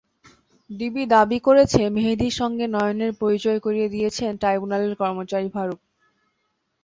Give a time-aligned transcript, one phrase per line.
[0.69, 5.79] DB দাবি করেছে, মেহেদির সঙ্গে নয়নের পরিচয় করিয়ে দিয়েছেন ট্রাইব্যুনালের কর্মচারী ফারুক।